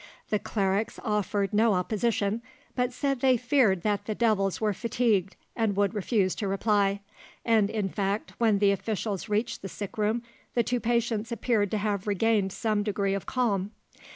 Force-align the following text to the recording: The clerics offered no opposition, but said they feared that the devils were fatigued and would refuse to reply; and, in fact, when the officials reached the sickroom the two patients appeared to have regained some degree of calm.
The 0.31 0.39
clerics 0.39 0.99
offered 1.03 1.53
no 1.53 1.73
opposition, 1.75 2.41
but 2.75 2.91
said 2.91 3.19
they 3.19 3.37
feared 3.37 3.83
that 3.83 4.05
the 4.07 4.15
devils 4.15 4.59
were 4.59 4.73
fatigued 4.73 5.35
and 5.55 5.75
would 5.77 5.93
refuse 5.93 6.33
to 6.37 6.47
reply; 6.47 7.01
and, 7.45 7.69
in 7.69 7.87
fact, 7.87 8.33
when 8.39 8.57
the 8.57 8.71
officials 8.71 9.29
reached 9.29 9.61
the 9.61 9.69
sickroom 9.69 10.23
the 10.55 10.63
two 10.63 10.79
patients 10.79 11.31
appeared 11.31 11.69
to 11.69 11.77
have 11.77 12.07
regained 12.07 12.51
some 12.51 12.81
degree 12.81 13.13
of 13.13 13.27
calm. 13.27 13.73